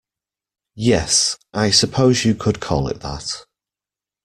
Yes, 0.73 1.37
I 1.53 1.69
suppose 1.69 2.25
you 2.25 2.33
could 2.33 2.59
call 2.59 2.87
it 2.87 3.01
that. 3.01 3.45